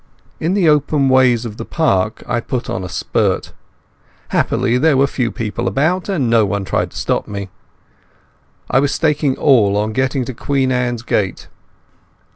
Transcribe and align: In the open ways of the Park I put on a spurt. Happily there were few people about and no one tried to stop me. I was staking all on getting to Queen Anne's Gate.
In 0.39 0.55
the 0.55 0.67
open 0.67 1.09
ways 1.09 1.45
of 1.45 1.57
the 1.57 1.63
Park 1.63 2.23
I 2.27 2.39
put 2.39 2.71
on 2.71 2.83
a 2.83 2.89
spurt. 2.89 3.53
Happily 4.29 4.79
there 4.79 4.97
were 4.97 5.05
few 5.05 5.29
people 5.31 5.67
about 5.67 6.09
and 6.09 6.27
no 6.27 6.43
one 6.43 6.65
tried 6.65 6.89
to 6.89 6.97
stop 6.97 7.27
me. 7.27 7.49
I 8.67 8.79
was 8.79 8.91
staking 8.91 9.37
all 9.37 9.77
on 9.77 9.93
getting 9.93 10.25
to 10.25 10.33
Queen 10.33 10.71
Anne's 10.71 11.03
Gate. 11.03 11.49